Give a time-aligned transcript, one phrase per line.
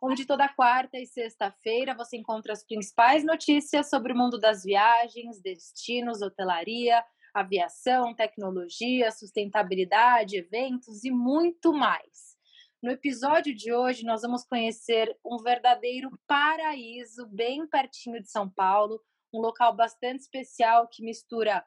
[0.00, 5.40] onde toda quarta e sexta-feira você encontra as principais notícias sobre o mundo das viagens,
[5.42, 7.04] destinos, hotelaria,
[7.34, 12.30] aviação, tecnologia, sustentabilidade, eventos e muito mais.
[12.82, 18.98] No episódio de hoje, nós vamos conhecer um verdadeiro paraíso bem pertinho de São Paulo,
[19.32, 21.62] um local bastante especial que mistura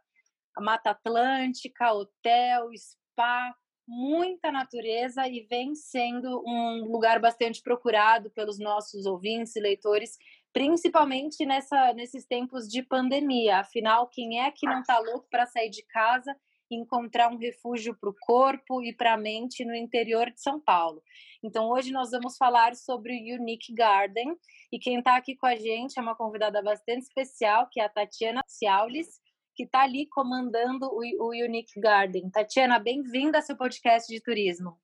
[0.58, 3.56] a Mata Atlântica, hotel, spa,
[3.88, 10.18] muita natureza e vem sendo um lugar bastante procurado pelos nossos ouvintes e leitores,
[10.52, 13.58] principalmente nessa, nesses tempos de pandemia.
[13.58, 16.36] Afinal, quem é que não está louco para sair de casa
[16.72, 20.60] e encontrar um refúgio para o corpo e para a mente no interior de São
[20.60, 21.02] Paulo?
[21.44, 24.38] Então, hoje nós vamos falar sobre o Unique Garden
[24.72, 27.90] e quem está aqui com a gente é uma convidada bastante especial, que é a
[27.90, 29.23] Tatiana Ciaulis
[29.56, 32.30] que está ali comandando o, o Unique Garden.
[32.30, 34.78] Tatiana, bem-vinda ao seu podcast de turismo.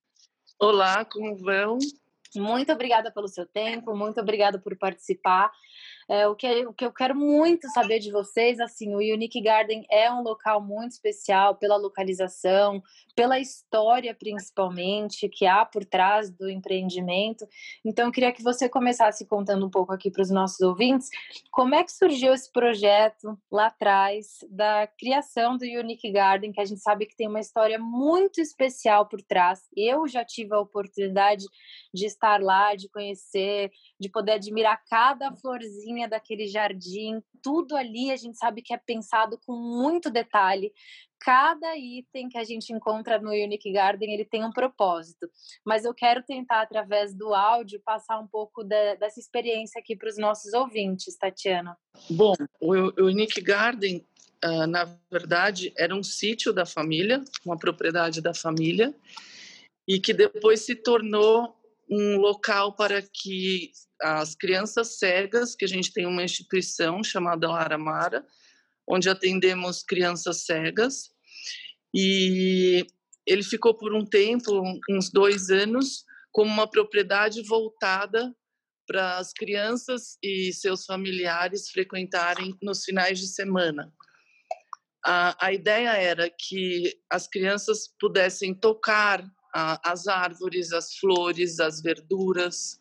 [0.58, 1.78] Olá, como vão?
[2.36, 5.50] Muito obrigada pelo seu tempo, muito obrigada por participar.
[6.08, 9.84] É, o, que, o que eu quero muito saber de vocês, assim, o Unique Garden
[9.90, 12.82] é um local muito especial pela localização,
[13.14, 17.46] pela história principalmente que há por trás do empreendimento.
[17.84, 21.08] Então, eu queria que você começasse contando um pouco aqui para os nossos ouvintes
[21.50, 26.64] como é que surgiu esse projeto lá atrás da criação do Unique Garden, que a
[26.64, 29.68] gente sabe que tem uma história muito especial por trás.
[29.76, 31.44] Eu já tive a oportunidade
[31.92, 38.16] de estar lá, de conhecer, de poder admirar cada florzinha daquele jardim, tudo ali a
[38.16, 40.72] gente sabe que é pensado com muito detalhe.
[41.18, 45.28] Cada item que a gente encontra no Unique Garden, ele tem um propósito.
[45.64, 50.08] Mas eu quero tentar, através do áudio, passar um pouco de, dessa experiência aqui para
[50.08, 51.76] os nossos ouvintes, Tatiana.
[52.08, 54.06] Bom, o, Unique Garden,
[54.42, 58.94] uh, na verdade, era um sítio da família, uma propriedade da família,
[59.86, 61.59] e que depois se tornou
[61.90, 67.76] um local para que as crianças cegas, que a gente tem uma instituição chamada Lara
[67.76, 68.24] Mara,
[68.88, 71.10] onde atendemos crianças cegas,
[71.94, 72.86] e
[73.26, 78.34] ele ficou por um tempo, uns dois anos, como uma propriedade voltada
[78.86, 83.92] para as crianças e seus familiares frequentarem nos finais de semana.
[85.04, 92.78] A, a ideia era que as crianças pudessem tocar as árvores, as flores, as verduras,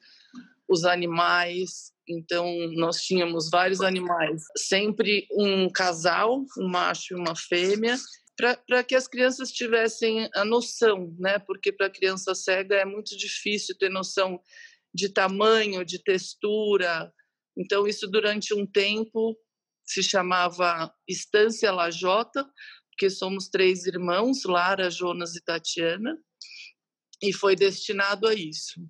[0.67, 1.91] os animais.
[2.07, 7.97] Então, nós tínhamos vários animais, sempre um casal, um macho e uma fêmea,
[8.35, 11.39] para que as crianças tivessem a noção, né?
[11.39, 14.39] Porque para criança cega é muito difícil ter noção
[14.93, 17.11] de tamanho, de textura.
[17.57, 19.37] Então, isso durante um tempo
[19.83, 22.45] se chamava Estância Lajota,
[22.91, 26.17] porque somos três irmãos, Lara, Jonas e Tatiana
[27.21, 28.81] e foi destinado a isso.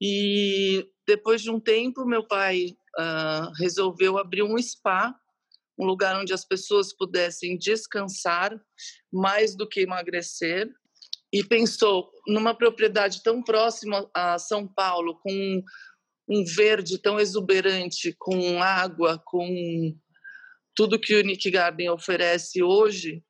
[0.00, 2.66] E depois de um tempo, meu pai
[2.98, 5.14] uh, resolveu abrir um spa,
[5.78, 8.52] um lugar onde as pessoas pudessem descansar
[9.12, 10.68] mais do que emagrecer.
[11.32, 15.62] E pensou numa propriedade tão próxima a São Paulo, com
[16.28, 19.96] um verde tão exuberante, com água, com
[20.74, 23.22] tudo que o Nick Garden oferece hoje,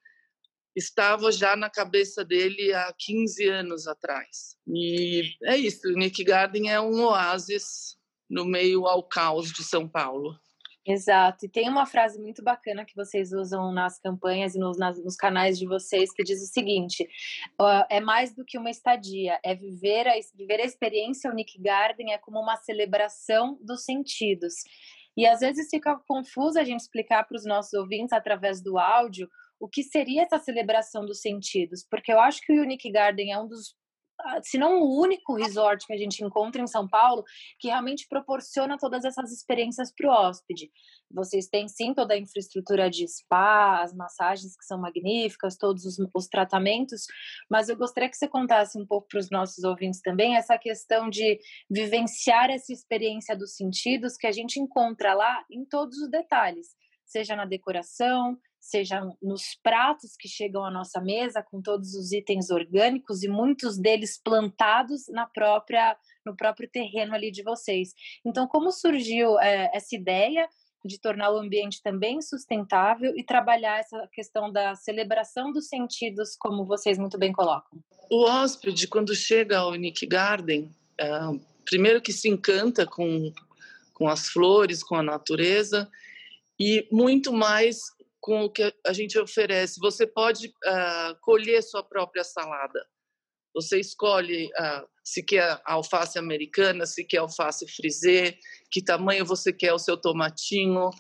[0.74, 4.56] estava já na cabeça dele há 15 anos atrás.
[4.66, 7.96] E é isso, o Nick Garden é um oásis
[8.28, 10.34] no meio ao caos de São Paulo.
[10.84, 14.98] Exato, e tem uma frase muito bacana que vocês usam nas campanhas e nos, nas,
[15.04, 17.08] nos canais de vocês que diz o seguinte:
[17.88, 22.40] é mais do que uma estadia, é viver a, viver a experiência Garden é como
[22.40, 24.54] uma celebração dos sentidos.
[25.16, 29.28] E às vezes fica confuso a gente explicar para os nossos ouvintes através do áudio
[29.62, 33.38] o que seria essa celebração dos sentidos, porque eu acho que o Unique Garden é
[33.38, 33.76] um dos
[34.42, 37.24] se não o único resort que a gente encontra em São Paulo
[37.58, 40.70] que realmente proporciona todas essas experiências para o hóspede.
[41.10, 45.96] Vocês têm sim toda a infraestrutura de spa, as massagens que são magníficas, todos os,
[46.14, 47.04] os tratamentos,
[47.50, 51.10] mas eu gostaria que você contasse um pouco para os nossos ouvintes também essa questão
[51.10, 56.68] de vivenciar essa experiência dos sentidos que a gente encontra lá em todos os detalhes,
[57.12, 62.50] seja na decoração, seja nos pratos que chegam à nossa mesa com todos os itens
[62.50, 67.92] orgânicos e muitos deles plantados na própria no próprio terreno ali de vocês.
[68.24, 70.48] Então, como surgiu é, essa ideia?
[70.84, 76.66] de tornar o ambiente também sustentável e trabalhar essa questão da celebração dos sentidos, como
[76.66, 77.78] vocês muito bem colocam?
[78.10, 80.68] O hóspede, quando chega ao Nick Garden,
[80.98, 81.08] é,
[81.64, 83.32] primeiro que se encanta com,
[83.94, 85.88] com as flores, com a natureza,
[86.58, 87.78] e muito mais
[88.20, 89.80] com o que a gente oferece.
[89.80, 92.86] Você pode uh, colher sua própria salada.
[93.54, 98.38] Você escolhe uh, se quer alface americana, se quer alface frisê,
[98.70, 100.90] que tamanho você quer o seu tomatinho,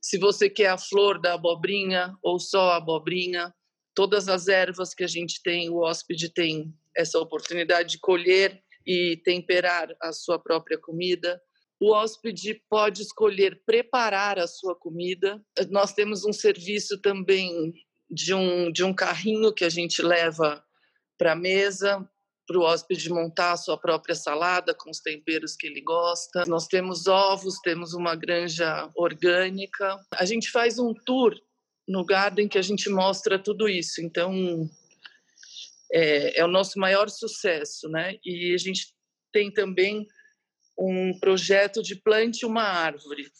[0.00, 3.52] se você quer a flor da abobrinha ou só a abobrinha.
[3.94, 9.20] Todas as ervas que a gente tem, o hóspede tem essa oportunidade de colher e
[9.24, 11.40] temperar a sua própria comida.
[11.80, 15.42] O hóspede pode escolher preparar a sua comida.
[15.70, 17.74] Nós temos um serviço também
[18.10, 20.64] de um, de um carrinho que a gente leva
[21.18, 22.08] para a mesa,
[22.46, 26.44] para o hóspede montar a sua própria salada com os temperos que ele gosta.
[26.46, 29.98] Nós temos ovos, temos uma granja orgânica.
[30.12, 31.34] A gente faz um tour
[31.86, 34.00] no Garden que a gente mostra tudo isso.
[34.00, 34.70] Então,
[35.92, 38.16] é, é o nosso maior sucesso, né?
[38.24, 38.94] E a gente
[39.32, 40.06] tem também
[40.78, 43.30] um projeto de plante uma árvore.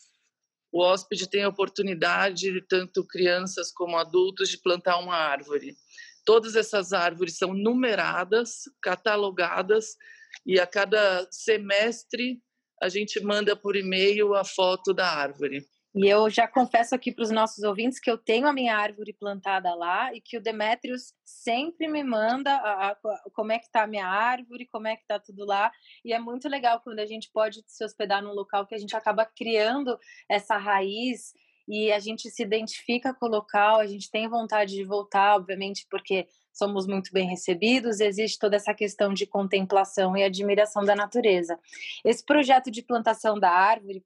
[0.72, 5.76] O hóspede tem a oportunidade, tanto crianças como adultos, de plantar uma árvore.
[6.24, 9.96] Todas essas árvores são numeradas, catalogadas,
[10.44, 12.42] e a cada semestre
[12.82, 15.66] a gente manda por e-mail a foto da árvore.
[15.96, 19.14] E eu já confesso aqui para os nossos ouvintes que eu tenho a minha árvore
[19.14, 22.96] plantada lá e que o Demetrius sempre me manda a, a,
[23.32, 25.72] como é que está a minha árvore, como é que está tudo lá.
[26.04, 28.94] E é muito legal quando a gente pode se hospedar num local que a gente
[28.94, 29.98] acaba criando
[30.28, 31.32] essa raiz
[31.66, 35.86] e a gente se identifica com o local, a gente tem vontade de voltar, obviamente,
[35.90, 41.58] porque somos muito bem recebidos, existe toda essa questão de contemplação e admiração da natureza.
[42.04, 44.02] Esse projeto de plantação da árvore,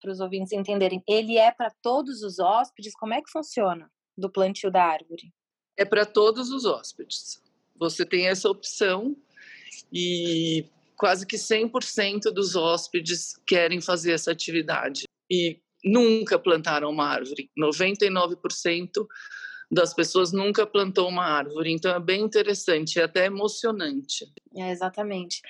[0.00, 2.94] para os ouvintes entenderem, ele é para todos os hóspedes?
[2.94, 5.32] Como é que funciona do plantio da árvore?
[5.76, 7.42] É para todos os hóspedes.
[7.76, 9.16] Você tem essa opção
[9.92, 10.66] e
[10.96, 15.04] quase que 100% dos hóspedes querem fazer essa atividade.
[15.30, 17.50] E nunca plantaram uma árvore.
[17.58, 19.06] 99%
[19.70, 21.72] das pessoas nunca plantou uma árvore.
[21.72, 24.26] Então é bem interessante, é até emocionante.
[24.56, 25.40] É, exatamente.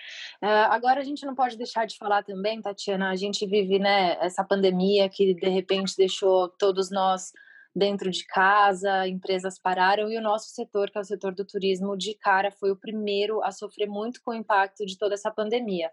[0.42, 4.16] Uh, agora a gente não pode deixar de falar também, Tatiana, a gente vive né,
[4.20, 7.32] essa pandemia que de repente deixou todos nós
[7.74, 11.96] dentro de casa, empresas pararam e o nosso setor, que é o setor do turismo,
[11.96, 15.90] de cara foi o primeiro a sofrer muito com o impacto de toda essa pandemia.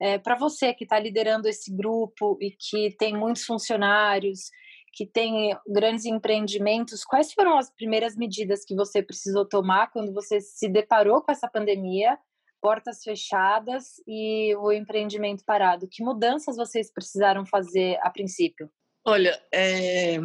[0.00, 4.50] É, Para você que está liderando esse grupo e que tem muitos funcionários,
[4.92, 10.40] que tem grandes empreendimentos, quais foram as primeiras medidas que você precisou tomar quando você
[10.40, 12.18] se deparou com essa pandemia,
[12.60, 15.88] portas fechadas e o empreendimento parado?
[15.90, 18.70] Que mudanças vocês precisaram fazer a princípio?
[19.06, 20.18] Olha, é,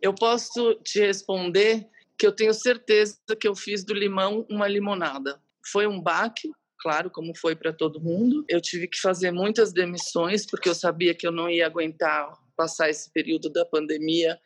[0.00, 1.86] eu posso te responder
[2.18, 5.40] que eu tenho certeza que eu fiz do limão uma limonada.
[5.70, 6.50] Foi um baque,
[6.80, 8.44] claro, como foi para todo mundo.
[8.48, 12.88] Eu tive que fazer muitas demissões porque eu sabia que eu não ia aguentar passar
[12.90, 14.38] esse período da pandemia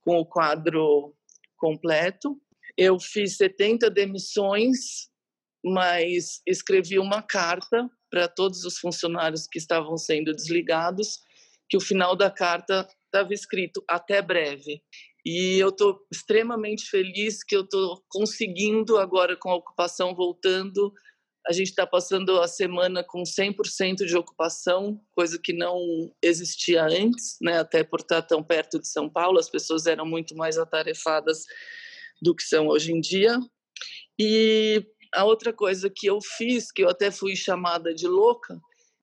[0.00, 1.14] com o quadro
[1.56, 2.40] completo.
[2.76, 5.08] Eu fiz 70 demissões,
[5.64, 11.20] mas escrevi uma carta para todos os funcionários que estavam sendo desligados,
[11.68, 14.82] que o final da carta estava escrito até breve.
[15.24, 20.92] E eu estou extremamente feliz que eu estou conseguindo agora com a ocupação voltando
[21.46, 27.36] a gente está passando a semana com 100% de ocupação, coisa que não existia antes,
[27.40, 27.58] né?
[27.58, 31.44] até por estar tão perto de São Paulo, as pessoas eram muito mais atarefadas
[32.20, 33.38] do que são hoje em dia.
[34.18, 38.58] E a outra coisa que eu fiz, que eu até fui chamada de louca,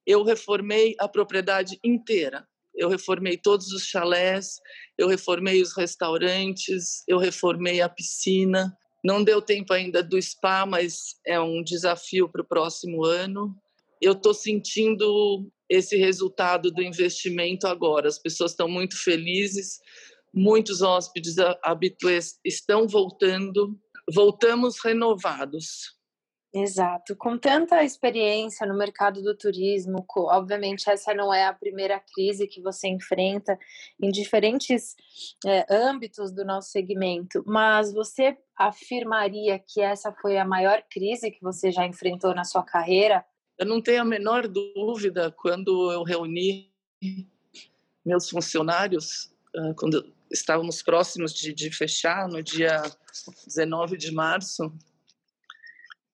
[0.08, 2.48] eu reformei a propriedade inteira.
[2.74, 4.56] Eu reformei todos os chalés,
[4.98, 11.16] eu reformei os restaurantes, eu reformei a piscina, não deu tempo ainda do spa, mas
[11.26, 13.56] é um desafio para o próximo ano.
[14.02, 18.08] Eu estou sentindo esse resultado do investimento agora.
[18.08, 19.80] As pessoas estão muito felizes,
[20.34, 23.78] muitos hóspedes habituês estão voltando.
[24.14, 26.00] Voltamos renovados.
[26.54, 27.16] Exato.
[27.16, 32.60] Com tanta experiência no mercado do turismo, obviamente essa não é a primeira crise que
[32.60, 33.58] você enfrenta
[34.02, 34.96] em diferentes
[35.46, 41.42] é, âmbitos do nosso segmento, mas você afirmaria que essa foi a maior crise que
[41.42, 43.26] você já enfrentou na sua carreira?
[43.58, 46.74] Eu não tenho a menor dúvida quando eu reuni
[48.06, 49.34] meus funcionários,
[49.78, 52.82] quando estávamos próximos de, de fechar, no dia
[53.46, 54.72] 19 de março,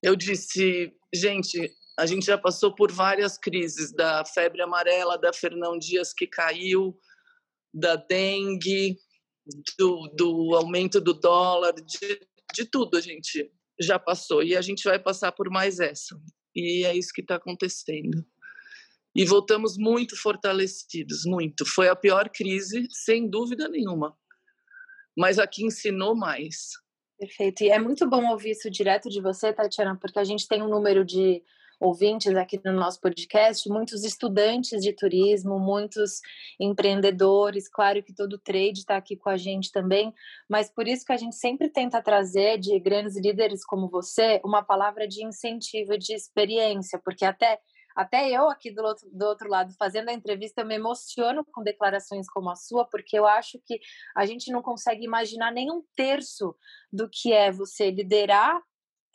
[0.01, 5.77] eu disse, gente, a gente já passou por várias crises, da febre amarela, da Fernão
[5.77, 6.97] Dias que caiu,
[7.73, 8.97] da dengue,
[9.77, 12.19] do, do aumento do dólar, de,
[12.53, 16.19] de tudo a gente já passou e a gente vai passar por mais essa.
[16.55, 18.25] E é isso que está acontecendo.
[19.15, 21.65] E voltamos muito fortalecidos, muito.
[21.65, 24.17] Foi a pior crise, sem dúvida nenhuma.
[25.17, 26.71] Mas aqui ensinou mais.
[27.17, 27.63] Perfeito.
[27.63, 30.69] E é muito bom ouvir isso direto de você, Tatiana, porque a gente tem um
[30.69, 31.41] número de
[31.79, 36.21] ouvintes aqui no nosso podcast, muitos estudantes de turismo, muitos
[36.59, 40.13] empreendedores, claro que todo trade está aqui com a gente também,
[40.49, 44.63] mas por isso que a gente sempre tenta trazer de grandes líderes como você uma
[44.63, 47.59] palavra de incentivo, de experiência, porque até
[47.95, 51.63] até eu aqui do outro, do outro lado fazendo a entrevista eu me emociono com
[51.63, 53.79] declarações como a sua, porque eu acho que
[54.13, 56.53] a gente não consegue imaginar nem um terço
[56.91, 58.61] do que é você liderar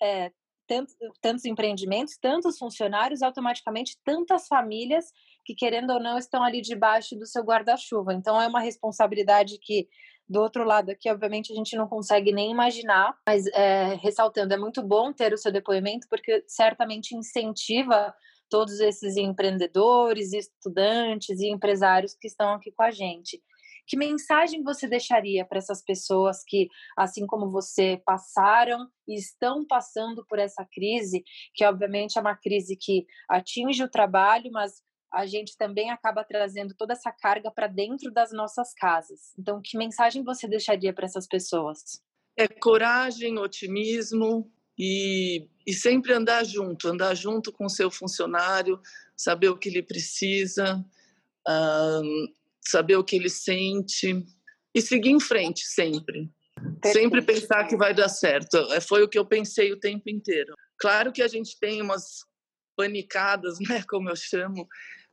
[0.02, 0.32] é,
[0.70, 5.06] tantos, tantos empreendimentos, tantos funcionários, automaticamente tantas famílias
[5.44, 8.14] que, querendo ou não, estão ali debaixo do seu guarda-chuva.
[8.14, 9.88] Então, é uma responsabilidade que,
[10.28, 14.56] do outro lado aqui, obviamente, a gente não consegue nem imaginar, mas é, ressaltando, é
[14.56, 18.14] muito bom ter o seu depoimento, porque certamente incentiva
[18.48, 23.42] todos esses empreendedores, estudantes e empresários que estão aqui com a gente.
[23.90, 30.24] Que mensagem você deixaria para essas pessoas que, assim como você, passaram e estão passando
[30.28, 34.74] por essa crise, que obviamente é uma crise que atinge o trabalho, mas
[35.12, 39.34] a gente também acaba trazendo toda essa carga para dentro das nossas casas.
[39.36, 42.00] Então, que mensagem você deixaria para essas pessoas?
[42.38, 48.80] É coragem, otimismo e, e sempre andar junto andar junto com o seu funcionário,
[49.16, 50.80] saber o que ele precisa.
[51.48, 52.26] Um,
[52.60, 54.24] saber o que ele sente
[54.74, 56.30] e seguir em frente sempre.
[56.54, 56.98] Perfeito.
[56.98, 58.56] Sempre pensar que vai dar certo.
[58.72, 60.54] É, foi o que eu pensei o tempo inteiro.
[60.78, 62.20] Claro que a gente tem umas
[62.76, 64.66] panicadas, né, como eu chamo,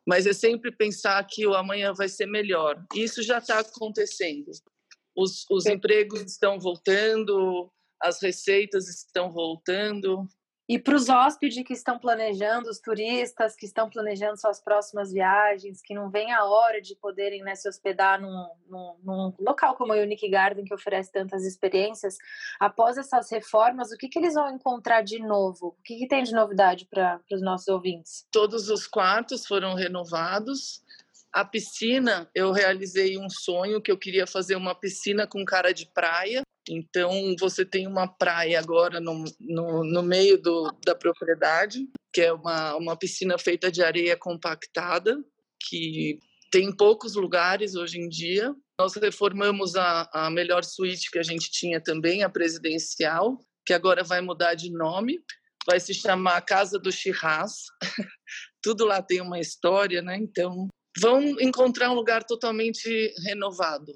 [0.07, 2.81] mas é sempre pensar que o amanhã vai ser melhor.
[2.95, 4.51] Isso já está acontecendo.
[5.15, 10.27] Os, os empregos estão voltando, as receitas estão voltando,
[10.67, 15.81] e para os hóspedes que estão planejando, os turistas que estão planejando suas próximas viagens,
[15.81, 19.93] que não vem a hora de poderem né, se hospedar num, num, num, local como
[19.93, 22.17] o Unique Garden, que oferece tantas experiências,
[22.59, 25.75] após essas reformas, o que, que eles vão encontrar de novo?
[25.79, 28.27] O que, que tem de novidade para os nossos ouvintes?
[28.29, 30.83] Todos os quartos foram renovados.
[31.37, 35.85] A piscina, eu realizei um sonho que eu queria fazer uma piscina com cara de
[35.93, 42.21] praia então, você tem uma praia agora no, no, no meio do, da propriedade, que
[42.21, 45.17] é uma, uma piscina feita de areia compactada,
[45.63, 46.19] que
[46.51, 48.53] tem poucos lugares hoje em dia.
[48.79, 54.03] Nós reformamos a, a melhor suíte que a gente tinha também, a presidencial, que agora
[54.03, 55.19] vai mudar de nome,
[55.65, 57.65] vai se chamar Casa do Chirras.
[58.61, 60.17] Tudo lá tem uma história, né?
[60.17, 60.67] Então,
[60.99, 63.93] vão encontrar um lugar totalmente renovado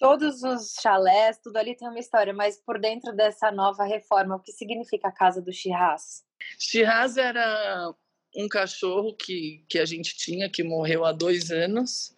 [0.00, 4.40] todos os chalés, tudo ali tem uma história, mas por dentro dessa nova reforma, o
[4.40, 6.24] que significa a Casa do Shiraz?
[6.58, 7.94] Shiraz era
[8.34, 12.16] um cachorro que, que a gente tinha, que morreu há dois anos,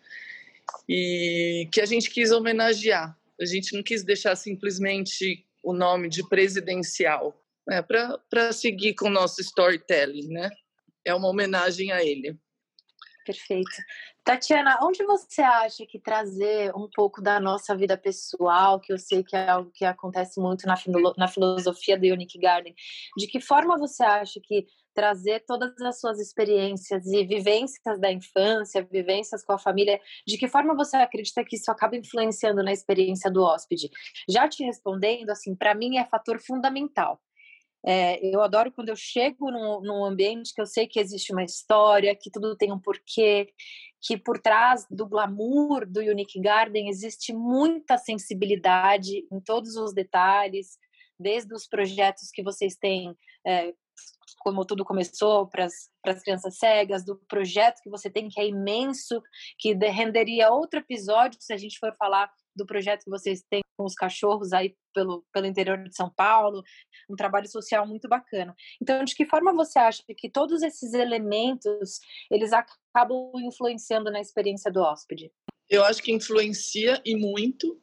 [0.88, 3.18] e que a gente quis homenagear.
[3.40, 7.36] A gente não quis deixar simplesmente o nome de presidencial,
[7.66, 10.50] né, para seguir com o nosso storytelling, né?
[11.04, 12.38] É uma homenagem a ele.
[13.24, 13.70] Perfeito.
[14.24, 19.22] Tatiana, onde você acha que trazer um pouco da nossa vida pessoal, que eu sei
[19.22, 20.74] que é algo que acontece muito na,
[21.16, 22.74] na filosofia do Unique Garden,
[23.16, 28.86] de que forma você acha que trazer todas as suas experiências e vivências da infância,
[28.90, 33.30] vivências com a família, de que forma você acredita que isso acaba influenciando na experiência
[33.30, 33.88] do hóspede?
[34.28, 37.20] Já te respondendo, assim, para mim é fator fundamental.
[37.84, 41.42] É, eu adoro quando eu chego num, num, ambiente que eu sei que existe uma
[41.42, 43.52] história, que tudo tem um porquê,
[44.00, 50.78] que por trás do glamour do Unique Garden existe muita sensibilidade em todos os detalhes,
[51.18, 53.72] desde os projetos que vocês têm, é,
[54.38, 59.22] como tudo começou para as crianças cegas, do projeto que você tem que é imenso,
[59.58, 63.84] que renderia outro episódio se a gente for falar do projeto que vocês têm com
[63.84, 66.62] os cachorros aí pelo, pelo interior de São Paulo,
[67.10, 68.54] um trabalho social muito bacana.
[68.80, 71.98] Então, de que forma você acha que todos esses elementos,
[72.30, 75.30] eles acabam influenciando na experiência do hóspede?
[75.68, 77.80] Eu acho que influencia e muito.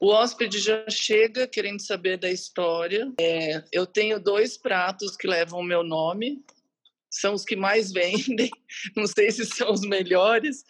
[0.00, 3.12] O hóspede já chega querendo saber da história.
[3.20, 6.44] É, eu tenho dois pratos que levam o meu nome,
[7.10, 8.50] são os que mais vendem.
[8.96, 10.64] Não sei se são os melhores,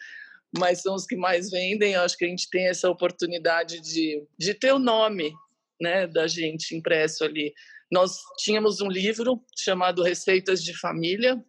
[0.57, 1.93] mas são os que mais vendem.
[1.93, 5.31] Eu acho que a gente tem essa oportunidade de, de ter o nome
[5.79, 7.53] né, da gente impresso ali.
[7.91, 11.43] Nós tínhamos um livro chamado Receitas de Família,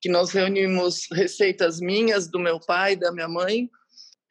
[0.00, 3.68] que nós reunimos receitas minhas, do meu pai, da minha mãe,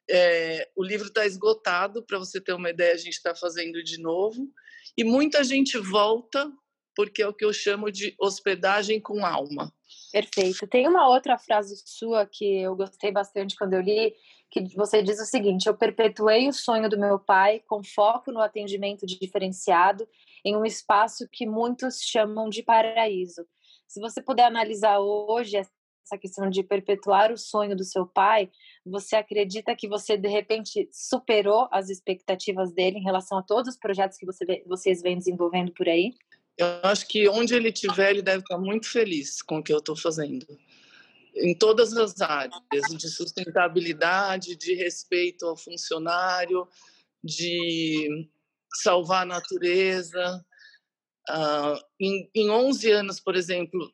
[0.10, 3.98] É, o livro está esgotado, para você ter uma ideia, a gente está fazendo de
[4.02, 4.52] novo.
[4.98, 6.52] E muita gente volta
[6.96, 9.74] porque é o que eu chamo de hospedagem com alma.
[10.14, 10.68] Perfeito.
[10.68, 14.14] Tem uma outra frase sua que eu gostei bastante quando eu li,
[14.52, 18.40] que você diz o seguinte: Eu perpetuei o sonho do meu pai com foco no
[18.40, 20.08] atendimento diferenciado
[20.46, 23.44] em um espaço que muitos chamam de paraíso.
[23.88, 28.52] Se você puder analisar hoje essa questão de perpetuar o sonho do seu pai,
[28.86, 33.80] você acredita que você de repente superou as expectativas dele em relação a todos os
[33.80, 36.14] projetos que você, vocês vêm desenvolvendo por aí?
[36.58, 39.80] Eu acho que onde ele estiver, ele deve estar muito feliz com o que eu
[39.80, 40.46] estou fazendo.
[41.36, 42.62] Em todas as áreas,
[42.96, 46.68] de sustentabilidade, de respeito ao funcionário,
[47.24, 48.30] de
[48.82, 50.46] salvar a natureza.
[51.30, 53.92] Uh, em, em 11 anos, por exemplo,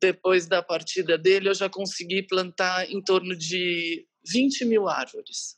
[0.00, 5.56] depois da partida dele, eu já consegui plantar em torno de 20 mil árvores.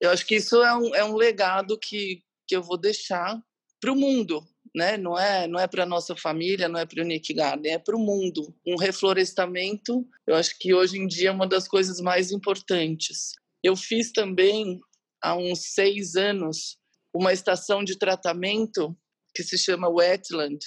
[0.00, 3.40] Eu acho que isso é um, é um legado que, que eu vou deixar
[3.80, 4.96] para o mundo, né?
[4.96, 7.96] Não é, não é para nossa família, não é para o Nick Garden, é para
[7.96, 8.54] o mundo.
[8.66, 13.32] Um reflorestamento, eu acho que hoje em dia é uma das coisas mais importantes.
[13.62, 14.80] Eu fiz também
[15.22, 16.76] há uns seis anos
[17.14, 18.96] uma estação de tratamento
[19.34, 20.58] que se chama Wetland,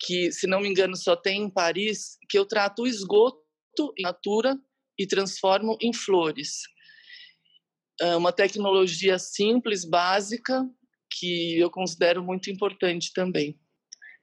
[0.00, 3.40] que se não me engano só tem em Paris, que eu trato o esgoto
[3.98, 4.56] em natura
[4.98, 6.60] e transformo em flores.
[8.00, 10.66] É uma tecnologia simples, básica,
[11.10, 13.58] que eu considero muito importante também.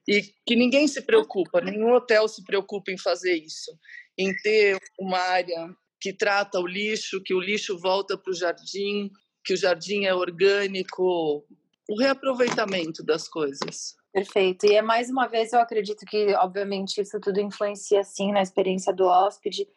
[0.08, 3.77] E que ninguém se preocupa, nenhum hotel se preocupa em fazer isso,
[4.17, 9.12] em ter uma área que trata o lixo, que o lixo volta para o jardim,
[9.44, 11.46] que o jardim é orgânico,
[11.89, 13.97] o reaproveitamento das coisas.
[14.17, 14.65] Perfeito.
[14.65, 18.91] E é mais uma vez, eu acredito que, obviamente, isso tudo influencia sim na experiência
[18.91, 19.67] do hóspede,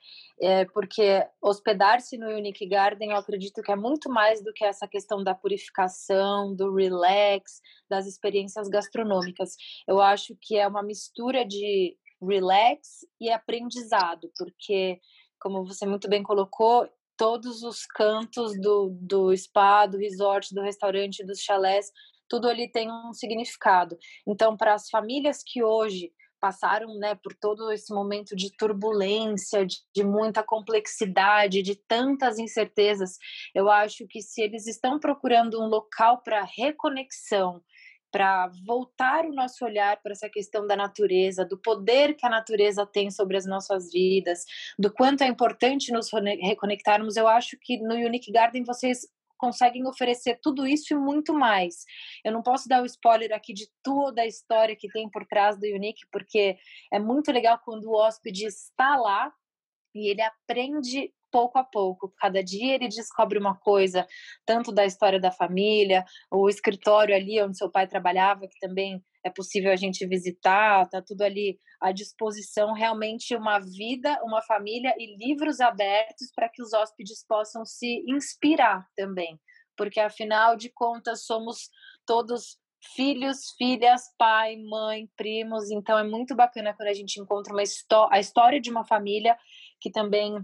[0.40, 4.88] é, porque hospedar-se no Unique Garden, eu acredito que é muito mais do que essa
[4.88, 9.56] questão da purificação, do relax, das experiências gastronômicas.
[9.86, 11.94] Eu acho que é uma mistura de
[12.26, 14.98] relax e aprendizado, porque,
[15.38, 21.26] como você muito bem colocou, todos os cantos do, do spa, do resort, do restaurante,
[21.26, 21.92] dos chalés
[22.30, 23.98] tudo ali tem um significado.
[24.26, 29.78] Então, para as famílias que hoje passaram né, por todo esse momento de turbulência, de,
[29.94, 33.18] de, muita complexidade, de tantas incertezas,
[33.54, 37.60] eu acho que se eles estão procurando um local para reconexão,
[38.10, 42.86] para voltar o nosso olhar para essa questão da natureza, do poder que a natureza
[42.86, 44.44] tem sobre as nossas vidas,
[44.78, 49.06] do quanto é importante nos reconectarmos, eu acho que no Unique Garden vocês
[49.40, 51.84] conseguem oferecer tudo isso e muito mais.
[52.24, 55.58] Eu não posso dar o spoiler aqui de toda a história que tem por trás
[55.58, 56.56] do Unique, porque
[56.92, 59.32] é muito legal quando o hóspede está lá
[59.94, 62.12] e ele aprende pouco a pouco.
[62.18, 64.06] Cada dia ele descobre uma coisa,
[64.46, 69.30] tanto da história da família, o escritório ali onde seu pai trabalhava, que também é
[69.30, 75.16] possível a gente visitar, tá tudo ali à disposição, realmente uma vida, uma família e
[75.16, 79.38] livros abertos para que os hóspedes possam se inspirar também,
[79.76, 81.68] porque afinal de contas somos
[82.06, 82.58] todos
[82.94, 87.62] filhos, filhas, pai, mãe, primos, então é muito bacana quando a gente encontra uma
[88.10, 89.36] a história de uma família
[89.80, 90.42] que também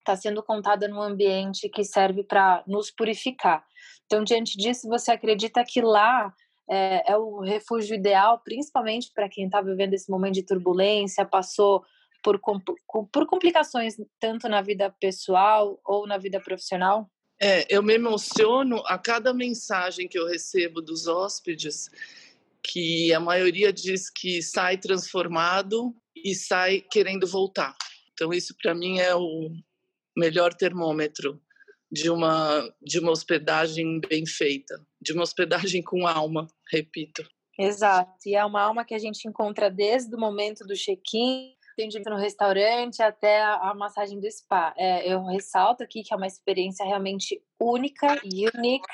[0.00, 3.64] está sendo contada num ambiente que serve para nos purificar.
[4.06, 6.34] Então, diante disso, você acredita que lá
[6.68, 11.84] é, é o refúgio ideal, principalmente para quem está vivendo esse momento de turbulência, passou
[12.22, 12.40] por,
[13.12, 17.10] por complicações tanto na vida pessoal ou na vida profissional?
[17.42, 21.88] É, eu me emociono a cada mensagem que eu recebo dos hóspedes,
[22.62, 27.74] que a maioria diz que sai transformado e sai querendo voltar.
[28.12, 29.50] Então isso para mim é o
[30.20, 31.40] melhor termômetro
[31.90, 37.28] de uma de uma hospedagem bem feita, de uma hospedagem com alma, repito.
[37.58, 42.10] Exato, e é uma alma que a gente encontra desde o momento do check-in, atendimento
[42.10, 44.72] no restaurante até a, massagem do spa.
[44.76, 48.88] É, eu ressalto aqui que é uma experiência realmente única unique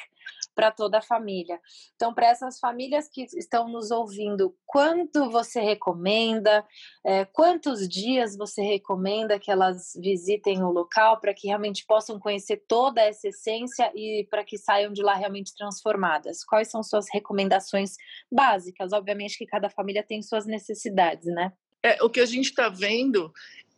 [0.57, 1.61] para toda a família.
[1.95, 6.64] Então, para essas famílias que estão nos ouvindo, quanto você recomenda?
[7.05, 12.64] É, quantos dias você recomenda que elas visitem o local para que realmente possam conhecer
[12.66, 16.42] toda essa essência e para que saiam de lá realmente transformadas?
[16.42, 17.97] Quais são suas recomendações
[18.33, 18.95] básicas?
[18.95, 21.53] Obviamente que cada família tem suas necessidades, né?
[21.83, 23.31] É, o que a gente está vendo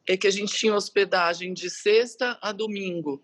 [0.09, 3.21] é que a gente tinha hospedagem de sexta a domingo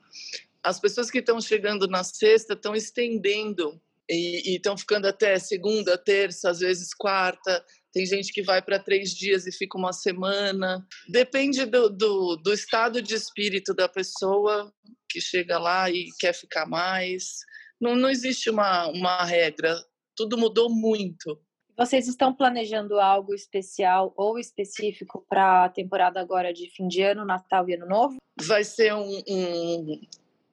[0.65, 6.51] as pessoas que estão chegando na sexta estão estendendo e estão ficando até segunda, terça,
[6.51, 7.65] às vezes quarta.
[7.93, 10.85] Tem gente que vai para três dias e fica uma semana.
[11.09, 14.73] Depende do, do, do, estado de espírito da pessoa
[15.09, 17.39] que chega lá e quer ficar mais.
[17.81, 19.77] Não, não existe uma, uma regra,
[20.17, 21.41] tudo mudou muito.
[21.77, 27.25] Vocês estão planejando algo especial ou específico para a temporada agora de fim de ano,
[27.25, 28.17] Natal e Ano Novo?
[28.41, 30.01] Vai ser um, um,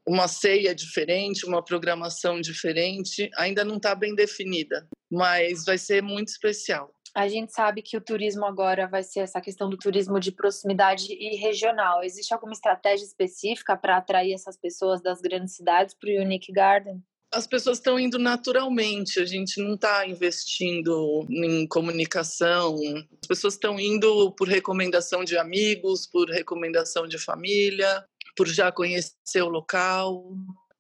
[0.07, 3.29] uma ceia diferente, uma programação diferente.
[3.37, 6.93] Ainda não está bem definida, mas vai ser muito especial.
[7.13, 11.07] A gente sabe que o turismo agora vai ser essa questão do turismo de proximidade
[11.11, 12.03] e regional.
[12.03, 17.03] Existe alguma estratégia específica para atrair essas pessoas das grandes cidades para o Unique Garden?
[17.33, 22.75] as pessoas estão indo naturalmente, a gente não está investindo em comunicação,
[23.21, 28.03] as pessoas estão indo por recomendação de amigos, por recomendação de família,
[28.35, 30.33] por já conhecer o local.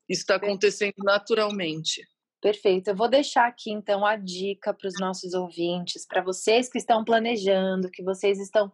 [0.09, 2.01] Isso está acontecendo naturalmente.
[2.41, 2.89] Perfeito.
[2.89, 7.03] Eu vou deixar aqui então a dica para os nossos ouvintes, para vocês que estão
[7.03, 8.71] planejando, que vocês estão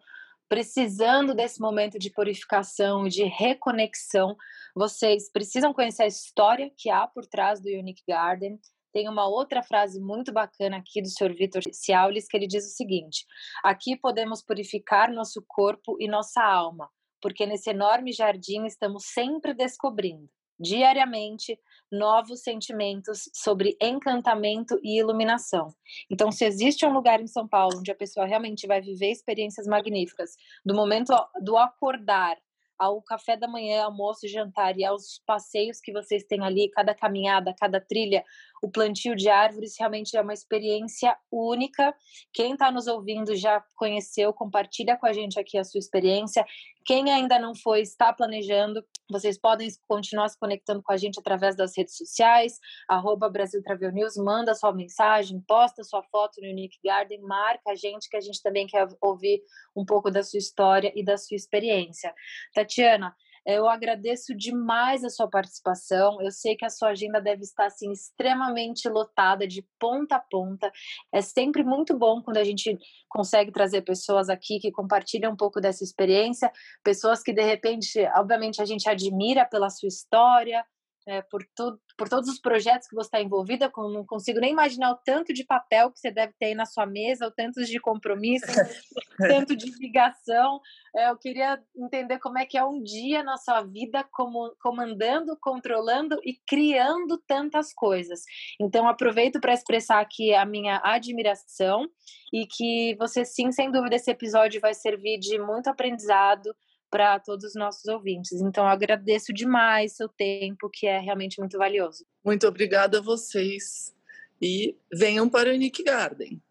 [0.47, 4.35] precisando desse momento de purificação, de reconexão,
[4.75, 8.59] vocês precisam conhecer a história que há por trás do Unique Garden.
[8.93, 11.35] Tem uma outra frase muito bacana aqui do Sr.
[11.35, 13.25] Vitor Ciaulis, que ele diz o seguinte:
[13.63, 16.89] Aqui podemos purificar nosso corpo e nossa alma,
[17.21, 21.59] porque nesse enorme jardim estamos sempre descobrindo, diariamente,
[21.91, 25.73] novos sentimentos sobre encantamento e iluminação.
[26.09, 29.65] Então, se existe um lugar em São Paulo onde a pessoa realmente vai viver experiências
[29.67, 30.31] magníficas,
[30.65, 32.37] do momento do acordar
[32.77, 37.53] ao café da manhã, almoço, jantar e aos passeios que vocês têm ali, cada caminhada,
[37.59, 38.23] cada trilha,
[38.61, 41.95] o plantio de árvores realmente é uma experiência única.
[42.31, 46.45] Quem está nos ouvindo já conheceu, compartilha com a gente aqui a sua experiência.
[46.87, 51.53] Quem ainda não foi, está planejando, vocês podem continuar se conectando com a gente através
[51.53, 56.77] das redes sociais, arroba Brasil Travel News, manda sua mensagem, posta sua foto no Unique
[56.81, 59.41] Garden, marca a gente, que a gente também quer ouvir
[59.75, 62.15] um pouco da sua história e da sua experiência.
[62.53, 63.13] Tatiana,
[63.47, 66.21] eu agradeço demais a sua participação.
[66.21, 70.69] Eu sei que a sua agenda deve estar assim extremamente lotada de ponta a ponta.
[71.13, 75.61] É sempre muito bom quando a gente consegue trazer pessoas aqui que compartilham um pouco
[75.61, 76.51] dessa experiência,
[76.83, 80.65] pessoas que de repente, obviamente a gente admira pela sua história,
[81.07, 84.91] é, por, tu, por todos os projetos que você está envolvida, não consigo nem imaginar
[84.91, 87.79] o tanto de papel que você deve ter aí na sua mesa, o tanto de
[87.79, 88.45] compromisso,
[89.21, 90.59] o tanto de ligação.
[90.93, 95.37] É, eu queria entender como é que é um dia na sua vida como, comandando,
[95.39, 98.23] controlando e criando tantas coisas.
[98.59, 101.87] Então, aproveito para expressar aqui a minha admiração
[102.33, 106.53] e que você, sim, sem dúvida, esse episódio vai servir de muito aprendizado
[106.89, 108.41] para todos os nossos ouvintes.
[108.41, 112.05] Então, eu agradeço demais seu tempo, que é realmente muito valioso.
[112.23, 113.93] Muito obrigada a vocês
[114.41, 116.41] e venham para o Unique Garden.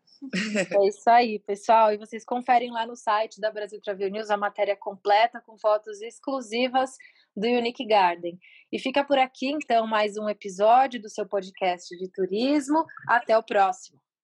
[0.72, 1.92] É isso aí, pessoal.
[1.92, 6.00] E vocês conferem lá no site da Brasil Travel News a matéria completa com fotos
[6.00, 6.90] exclusivas
[7.36, 8.38] do Unique Garden.
[8.72, 12.84] E fica por aqui, então, mais um episódio do seu podcast de turismo.
[13.06, 14.00] Até o próximo.